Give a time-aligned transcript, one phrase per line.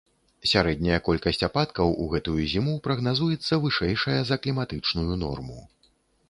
[0.51, 5.61] Сярэдняя колькасць ападкаў у гэтую зіму прагназуецца вышэйшая за кліматычную норму.